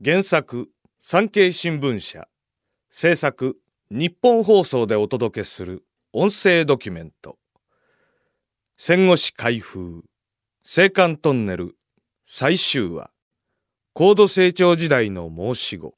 [0.00, 0.68] 原作
[1.00, 2.28] 産経新聞社。
[2.88, 3.56] 制作
[3.90, 5.82] 日本放送でお届けする
[6.12, 7.36] 音声ドキュメント。
[8.76, 10.04] 戦後史開封
[10.64, 11.74] 青函トンネル
[12.24, 13.10] 最終話。
[13.92, 15.94] 高度成長時代の申し子。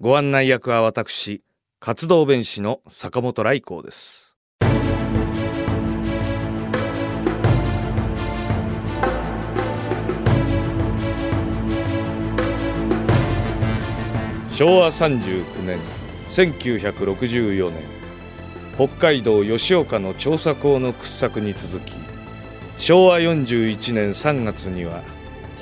[0.00, 1.42] ご案内役は私
[1.80, 4.36] 活動弁士の坂本来光です。
[14.60, 15.78] 昭和39年
[16.28, 17.82] 1964年
[18.76, 21.94] 北海道吉岡の調査港の掘削に続き
[22.76, 25.02] 昭和41年3月には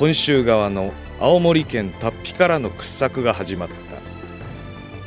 [0.01, 3.77] 本州側の青森県達比からの掘削が始まった。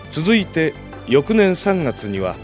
[0.10, 0.74] 続いて
[1.10, 2.38] 翌年3月には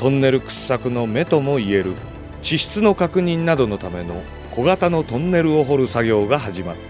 [0.00, 1.94] トンネル掘削の目ともいえる
[2.42, 6.89] 地質の確認などのための小型のトンネルを掘る作業が始まった。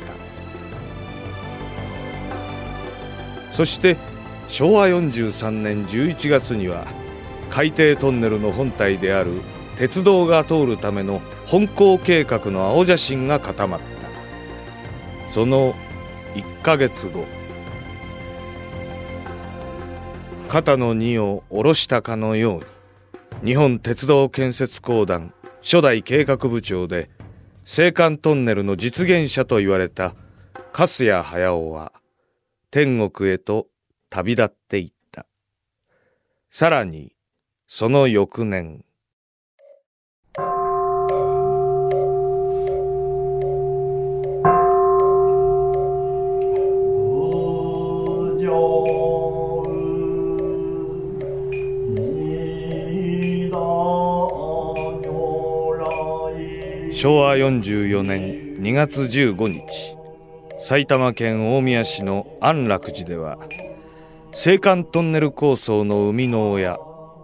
[3.61, 3.99] そして
[4.49, 6.87] 昭和43年11月には
[7.51, 9.33] 海底トンネルの本体である
[9.77, 15.31] 鉄道が通るための本校計画の青写真が固まった。
[15.31, 15.75] その
[16.33, 17.27] 1ヶ月後
[20.49, 22.63] 肩の荷を下ろしたかのよ
[23.43, 27.11] うに日本鉄道建設公団初代計画部長で
[27.67, 30.15] 青函トンネルの実現者と言われた
[30.73, 31.93] 粕谷隼は
[32.73, 33.67] 天国へと
[34.11, 35.27] 旅立っていった。
[36.51, 37.17] さらに、
[37.67, 38.85] その翌年、
[56.93, 60.00] 昭和44年2月15日
[60.71, 63.39] 埼玉県大宮市の安楽寺では
[64.27, 66.79] 青函トンネル構想の生みの親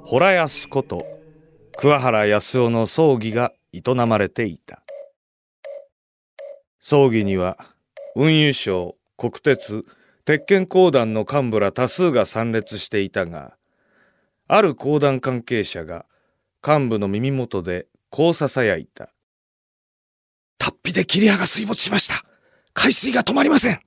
[0.05, 1.07] 洞安こと
[1.77, 4.83] 桑原康夫の葬儀が営まれていた。
[6.81, 7.57] 葬儀には
[8.17, 9.85] 運輸省国鉄
[10.25, 13.57] 鉄拳公団の幹部ら多数が参列していたが
[14.49, 16.05] ある公団関係者が
[16.67, 19.11] 幹部の耳元でこうささやいた
[20.59, 22.27] 「達筆で切葉が水没しました!
[22.79, 23.81] 海水が止まりません。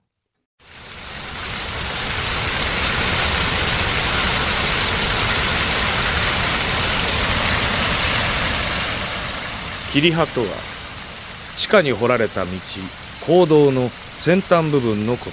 [9.94, 10.48] 霧葉とは
[11.56, 12.52] 地下に掘られた道
[13.26, 15.32] 坑道の先端部分のこと。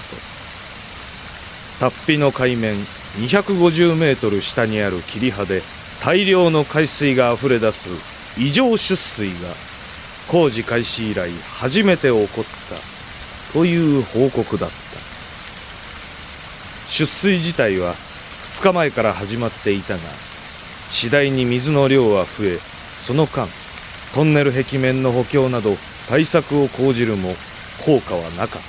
[1.79, 2.75] 達比の海面
[3.17, 5.63] 250メートル下にある霧葉で
[6.03, 7.89] 大量の海水があふれ出す
[8.37, 9.49] 異常出水が
[10.27, 12.96] 工事開始以来初めて起こった。
[13.53, 14.75] という報告だった。
[16.89, 17.95] 出水自体は
[18.53, 19.99] 2日前から始まっていたが
[20.91, 22.59] 次第に水の量は増え
[23.01, 23.47] その間
[24.15, 25.75] トンネル壁面の補強など
[26.07, 27.35] 対策を講じるも
[27.85, 28.61] 効果はなかっ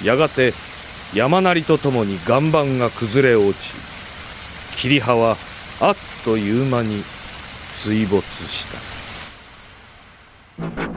[0.00, 0.06] た。
[0.06, 0.54] やがて
[1.14, 3.72] 山なりとともに岩盤が崩れ落ち
[4.74, 5.36] 霧葉は
[5.80, 7.02] あっという間に
[7.68, 8.66] 水没し
[10.58, 10.87] た。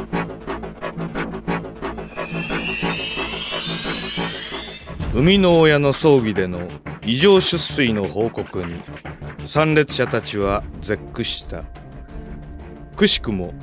[5.14, 6.70] 生みの親の葬儀での
[7.06, 8.82] 異常出水の報告に
[9.46, 11.66] 参列者たちは絶句した。
[12.96, 13.54] くしくも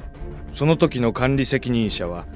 [0.53, 2.26] その時の管理責任者は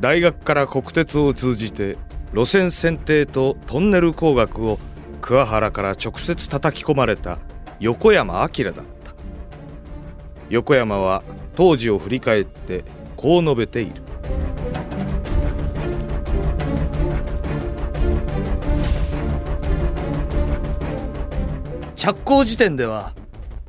[0.00, 1.98] 大学から国鉄を通じて
[2.32, 4.78] 路線選定とトンネル工学を
[5.20, 7.38] 桑原から直接叩き込まれた
[7.78, 8.82] 横山明だった。
[10.48, 11.22] 横山は
[11.56, 12.84] 当時を振り返って
[13.16, 14.02] こう述べている。
[22.02, 23.12] 着工時点では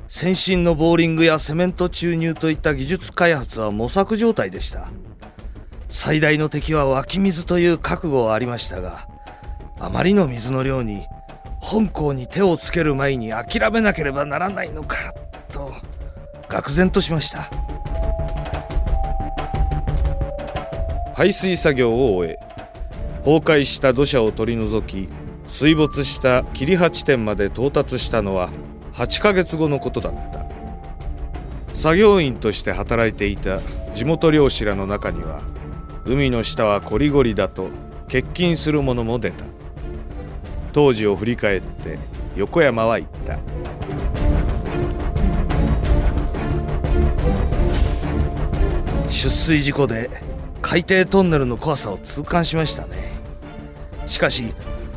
[0.08, 4.88] 先進のボーリングやセメント注入といった技術開発は模索状態でした。
[5.88, 9.06] 最大の敵は湧き水という覚悟はありましたが
[9.78, 11.06] あまりの水の量に
[11.60, 14.96] 本校に手をつける前に諦めなければならないのか
[15.52, 15.72] と
[16.48, 17.48] 愕然としました。
[21.14, 22.40] 排水作業を終え
[23.18, 25.08] 崩壊した土砂を取り除き
[25.54, 28.50] 水没した霧葉地点まで到達したのは
[28.94, 30.44] 8ヶ月後のことだった。
[31.74, 33.60] 作業員として働いていた
[33.94, 35.42] 地元漁師らの中には
[36.06, 37.68] 海の下はこりごりだと
[38.06, 39.44] 欠勤する者も出た。
[40.72, 42.00] 当時を振り返って
[42.34, 43.38] 横山は言った。
[49.08, 50.10] 出水事故で
[50.60, 52.96] 海底トンネルの怖さを痛感しましたね。
[54.08, 54.52] しかし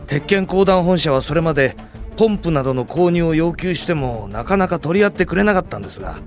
[0.07, 1.75] 鉄拳公団本社はそれまで
[2.15, 6.19] ポンプなどの購入を要求してもなかなか取り合ってくれなかったんですが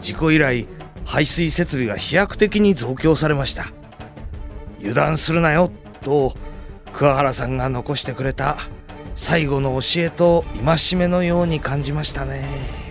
[0.00, 0.66] 事故以来
[1.04, 3.66] 排水設備が飛躍的に増強されました。
[4.78, 5.70] 油断するなよ
[6.00, 6.34] と
[6.92, 8.56] 桑原さんが残してくれた
[9.14, 12.81] 最後の教えと戒めのように感じましたね。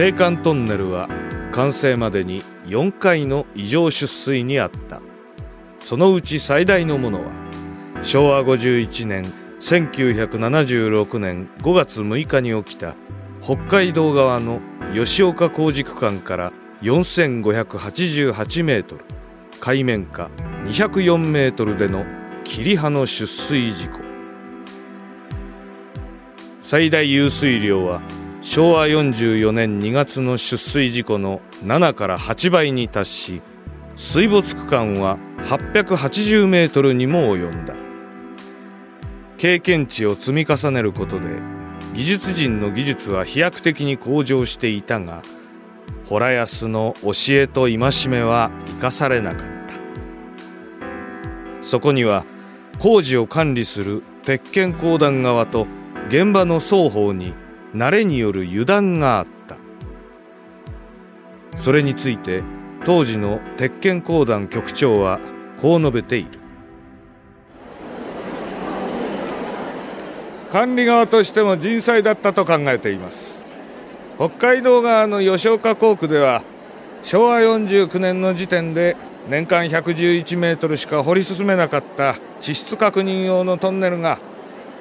[0.00, 1.08] 青函トンネルは
[1.50, 5.02] 完成までに4回の異常出水にあった。
[5.80, 7.32] そのうち最大のものは
[8.04, 9.24] 昭和51年
[9.58, 12.94] 1976年5月6日に起きた
[13.42, 14.60] 北海道側の
[14.94, 16.52] 吉岡工事区間から
[16.82, 19.04] 4588メートル
[19.58, 20.30] 海面下
[20.62, 22.06] 204メートルでの
[22.44, 23.98] 霧葉の出水事故。
[26.60, 28.00] 最大湧水量は
[28.50, 33.42] 昭和44年2月の出水事故の7から8倍に達し
[33.94, 37.76] 水没区間は880メートルにも及んだ。
[39.36, 41.26] 経験値を積み重ねることで
[41.92, 45.20] 技術人の技術は飛躍的に向上していたが
[46.08, 49.56] 洞安の教えと戒めは生かされなかった。
[51.60, 52.24] そこには
[52.78, 55.66] 工事を管理する鉄拳公団側と
[56.08, 57.34] 現場の双方に
[57.74, 59.56] 慣れによる油断があった。
[61.56, 62.42] それについて
[62.84, 65.20] 当時の鉄拳公団局長は
[65.60, 66.38] こう述べている。
[70.50, 73.40] 管理側としても人災だったと考えています。
[74.16, 76.42] 北海道側の吉岡工区では
[77.02, 78.96] 昭和49年の時点で
[79.28, 84.18] 年間111メートルしか掘り進めなかった地質確認用のトンネルが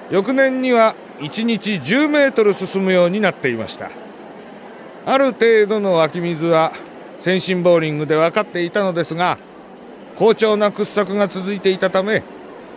[0.09, 3.89] 翌年には1日10メートル進むようになっていました。
[5.05, 6.73] ある程度の湧き水は
[7.19, 9.37] 先進ボーリングで分かっていたのですが
[10.17, 12.23] 好調な掘削が続いていたため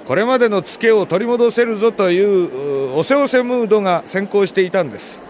[0.06, 5.20] これまでのツケを取り戻せるぞというおせおせムードが先行していたんです。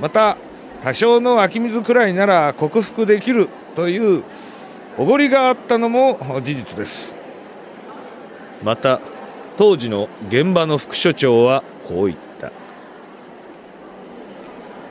[0.00, 0.36] また
[0.82, 4.22] 多少の湧き水くらいなら克服できるという
[4.98, 7.14] おごりがあったのも事実です。
[8.62, 9.00] また
[9.58, 12.52] 当時の現場の副所長はこう言った。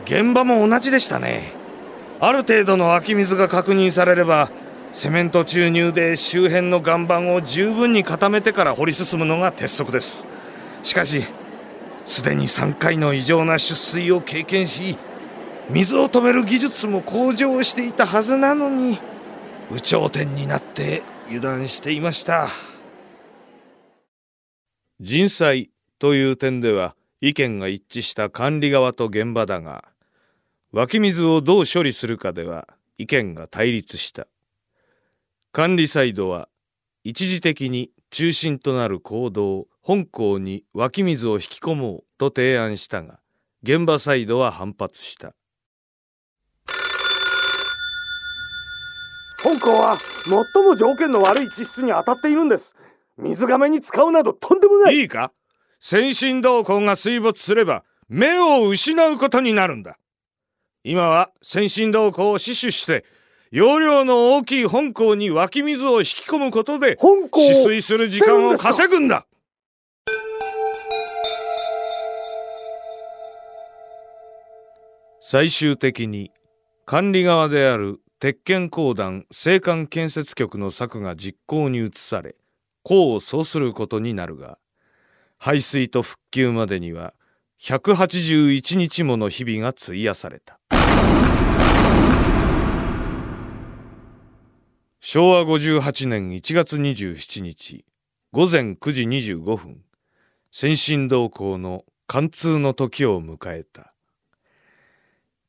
[0.05, 1.51] 現場も同じでしたね。
[2.19, 4.49] ある程度の湧き水が確認されれば
[4.93, 10.23] セメント注入で周辺の岩盤を十分に固めてから掘り進むのが鉄則です。
[10.83, 11.23] しかし
[12.05, 14.95] すでに3回の異常な出水を経験し
[15.69, 18.99] 水を止める技術も向上していたはずなのに
[19.71, 22.47] 有頂天になって油断していました。
[25.01, 29.85] 人災という点では意見が一致した管理側と現場だが
[30.71, 34.27] 湧き水をどう処理するかでは意見が対立した。
[35.51, 36.49] 管理サイドは
[37.03, 43.19] 一時的に中心となる行動本校に湧き水を引き込もうと提案したが
[43.63, 45.33] 現場サイドは反発した。
[49.43, 49.97] 本校は
[50.53, 52.73] 最も条件の悪い地質に当たっているんです。
[53.17, 54.95] 水がめに使うなどとんでもない。
[54.97, 55.31] いいか？
[55.79, 59.97] 先進動向が水没すれば目を失うことになるんだ。
[60.83, 63.05] 今は先進動向を死守して
[63.51, 69.25] 容量の大きい本校に湧き水を引き込むことで止水する時間を稼ぐんだ。
[75.27, 76.31] 最終的に
[76.85, 82.35] 管理側である鉄拳公団青函建設局の策が実行に移され
[82.85, 84.59] 功を奏することになるが
[85.37, 87.13] 排水と復旧までには
[87.61, 90.59] 181日もの日々が費やされた。
[94.99, 97.85] 昭和58年1月27日
[98.31, 99.81] 午前9時25分
[100.51, 103.93] 先進同行の貫通の時を迎えた。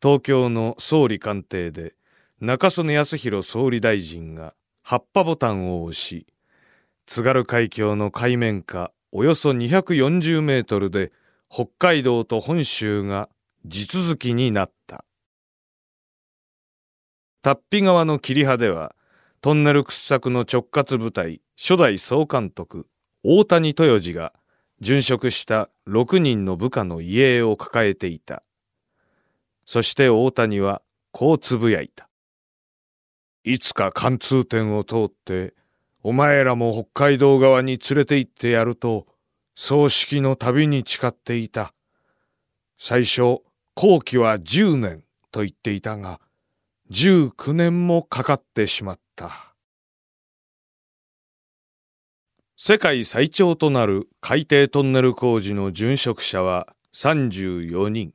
[0.02, 1.95] 東京の総理官邸で
[2.40, 6.26] 中曽根康弘総理大臣が葉っぱボタンを押し
[7.07, 11.11] 津軽海峡の海面下およそ240メートルで
[11.50, 13.30] 北海道と本州が
[13.64, 15.06] 地続きになった。
[17.40, 18.94] 達比川の霧葉では、
[19.40, 22.88] トンネル掘削の直轄部隊初代総監督
[23.23, 24.35] 大谷豊次が
[24.82, 28.42] 殉職した6人の部下の遺影を抱えていた。
[29.64, 30.82] そして大谷は
[31.12, 32.11] こうつぶやいた。
[33.44, 35.54] いつか貫通点を通って、
[36.09, 39.09] お前らも北海道側に連れて行ってやると、
[39.57, 41.75] 葬式の旅に誓っていた。
[42.79, 43.41] 最初、
[43.75, 46.21] 後期は10年と言っていたが、
[46.93, 49.53] 19年もかかってしまった。
[52.57, 58.15] 世界最長となる海底トンネル工事の殉職者は34人。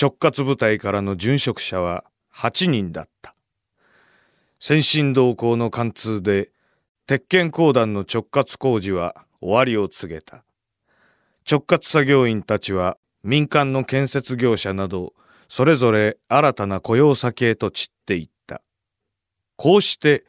[0.00, 3.34] 直轄部隊からの殉職者は8人だった。
[4.60, 6.52] 先進同行の貫通で、
[7.08, 10.44] 鉄拳鉱団の直轄工事は終わりを告げた。
[11.50, 15.14] 直轄作業員たちは民間の建設業者など、
[15.48, 18.60] それぞれ新たな雇用先へと散っていった。
[19.56, 20.26] こうして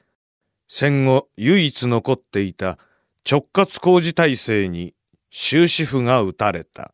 [0.70, 2.80] 戦後唯一残っていた
[3.30, 4.94] 直轄工事体制に
[5.32, 6.94] 終止符が打たれた。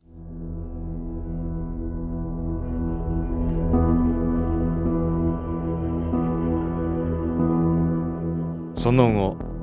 [8.75, 9.54] その後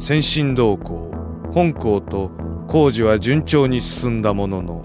[0.00, 1.10] 先進動向。
[1.52, 2.30] 本校と
[2.68, 4.84] 工事は順調に進んだものの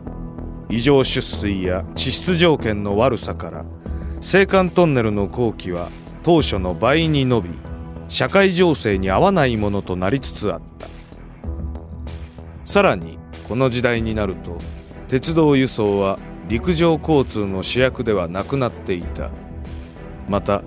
[0.69, 5.89] 異常出水や地質条件の悪さから青函トンネルの工期は
[6.23, 7.49] 当初の倍に伸び
[8.07, 10.87] 社会情勢に合わないものとなりつつあった。
[12.65, 14.57] さらにこの時代になると
[15.09, 16.17] 鉄道輸送は
[16.47, 19.29] 陸上交通の主役ではなくなっていた。
[20.27, 20.63] また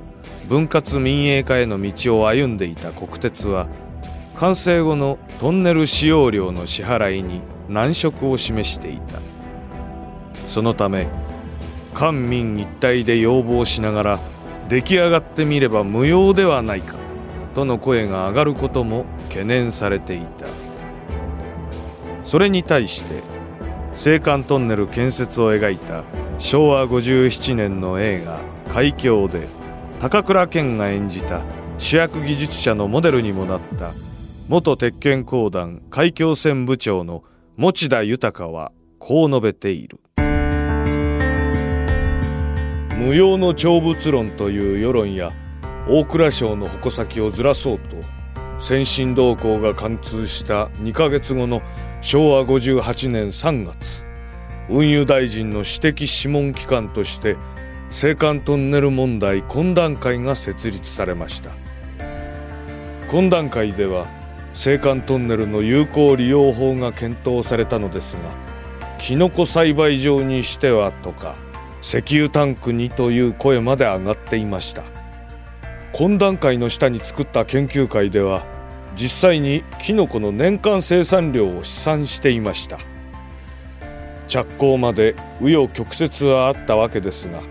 [0.48, 3.66] 分割民営化への道を歩んでいた国鉄は
[4.38, 9.18] 完成後のトンネル使用料の支払いに難色を示していた
[10.46, 11.08] そのため
[11.94, 14.20] 官民一体で要望しながら
[14.68, 16.96] 出来上がってみれば無用ではないか
[17.54, 20.46] との声が上がることも懸念されていた。
[22.26, 23.22] それに対して
[23.92, 26.02] 青函トンネル建設を描いた
[26.38, 29.46] 昭和57年の映画「海峡」で
[30.00, 31.42] 高倉健が演じた
[31.78, 33.92] 主役技術者のモデルにもなった
[34.48, 37.24] 元鉄拳公団海峡線部長の
[37.56, 39.98] 持田豊はこう述べている。
[42.96, 45.32] 無用の長物論という世論や
[45.88, 47.96] 大蔵省の矛先をずらそうと
[48.60, 51.60] 先進動向が貫通した2ヶ月後の
[52.00, 54.06] 昭和58年3月
[54.70, 57.34] 運輸大臣の私的諮問機関として
[57.86, 61.50] 青函トンネル問題懇談会が設立されました。
[63.08, 64.06] 懇談会では
[64.56, 68.34] 青函トンネルの有効利用法が検討されたのですが
[68.98, 71.36] キノコ栽培場にしてはとか
[71.82, 74.82] 石油タンクにという声まで上がっていました。
[75.92, 78.44] 懇談会の下に作った研究会では
[78.96, 82.78] 実際にキノコの年間生産量を試算していました。
[84.26, 87.42] 着工まで紆余曲折はあったわけですが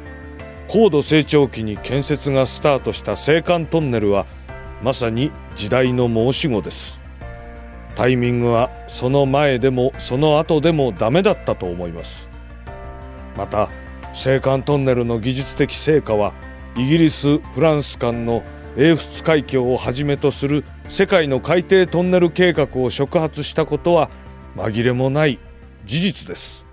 [0.68, 4.26] 高度成長期に建設がスタートした青函トンネルは
[4.82, 7.02] まさに時代の申し子です。
[7.96, 12.30] タイミングはその前でもその後でもダメだったと思います。
[13.38, 13.70] また
[14.10, 16.34] 青函トンネルの技術的成果は
[16.78, 18.44] イギリス・フランス間の
[18.78, 24.10] 英仏海峡をはじめとする世界の海底トンネル計画を触発したことは
[24.58, 25.40] 紛れもない
[25.86, 26.68] 事実です。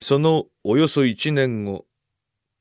[0.00, 1.84] そのおよそ1年後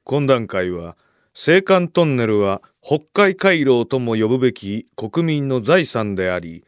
[0.06, 0.98] 懇談会は
[1.40, 6.66] 青函トンネルは北海回廊とも呼ぶべき国民の財産であり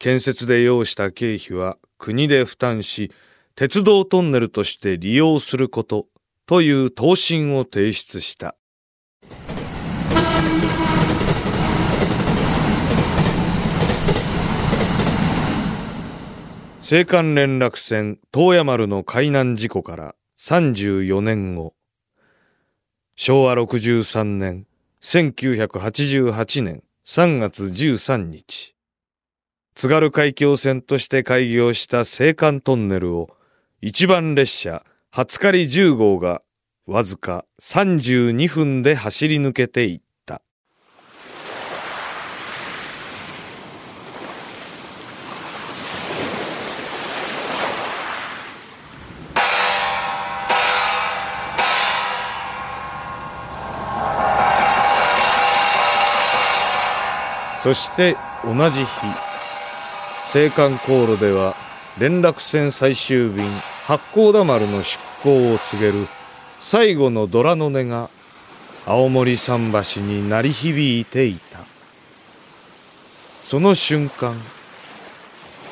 [0.00, 3.12] 建設で要した経費は国で負担し
[3.54, 6.08] 鉄道トンネルとして利用すること
[6.46, 8.56] という答申を提出した。
[16.82, 21.74] 青函連絡船東山丸の海難事故から34年後、
[23.22, 24.66] 昭和63年
[25.02, 28.74] 1988年3月13日、
[29.74, 33.28] 津軽海峡線として開業した青函トンネルを
[33.82, 36.40] 一番列車初狩り10号が
[36.86, 40.09] わずか32分で走り抜けていった。
[57.62, 58.90] そして同じ日
[60.32, 61.56] 青函航路では
[61.98, 63.46] 連絡船最終便
[63.86, 66.06] 八甲田丸の出港を告げる
[66.58, 68.08] 最後の虎の音が
[68.86, 71.60] 青森桟橋に鳴り響いていた。
[73.42, 74.34] その瞬間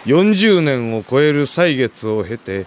[0.04, 2.66] 40年を超える歳月を経て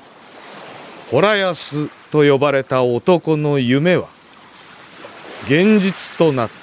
[1.12, 4.08] 洞安と呼ばれた男の夢は
[5.46, 6.61] 現実となった。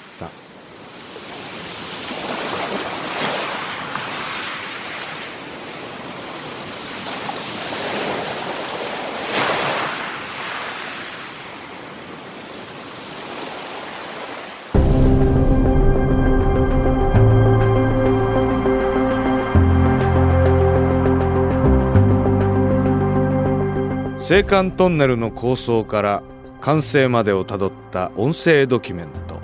[24.19, 26.21] 青函トンネルの構想から
[26.59, 29.39] 完成までをたどった音声ドキュメント。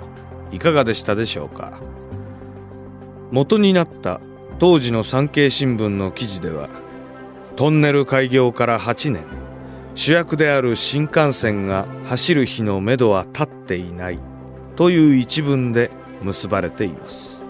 [0.52, 1.80] いかがでしたでしょうか？
[3.32, 4.20] 元になった
[4.58, 6.68] 当時の産経新聞の記事では
[7.56, 9.24] トンネル開業から8年
[9.94, 14.18] 主役である新幹線が走る日のめどは立っていない
[14.76, 15.90] という一文で
[16.22, 17.42] 結ばれています。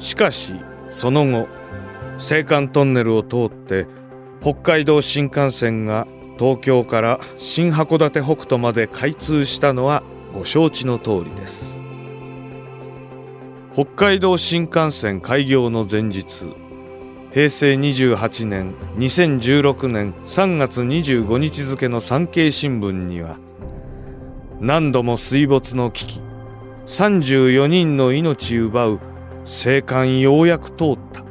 [0.00, 0.54] しかし
[0.90, 1.48] その後
[2.14, 3.86] 青函トンネルを通って
[4.40, 6.06] 北海道新幹線が
[6.38, 10.02] 東京から新函館北斗まで開通したのは
[10.32, 11.80] ご承知の通りです。
[13.76, 16.46] 北海道新幹線開業の前日
[17.30, 23.36] 平成28年2016年3月25日付の産経新聞には
[24.60, 26.22] 何度も水没の危機
[26.86, 28.98] 34人の命奪う青
[29.44, 31.22] 函ようやく通った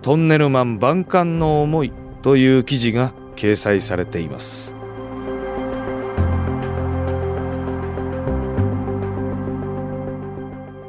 [0.00, 1.92] トンネルマン万感の思い
[2.22, 4.74] という記事が掲載されています。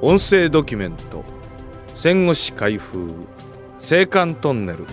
[0.01, 1.23] 音声ドキュメント
[1.95, 3.13] 戦後史開封
[3.75, 4.85] 青函トンネル。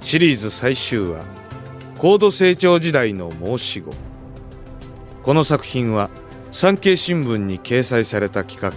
[0.00, 1.24] シリーズ最終話
[1.98, 3.90] 高度成長時代の申し子。
[5.22, 6.10] この作品は
[6.52, 8.72] 産経新聞に掲載された企画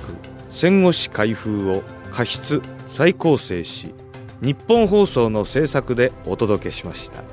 [0.50, 3.94] 戦後史開封を過失再構成し
[4.42, 7.24] 日本放送の制作でお届けしました。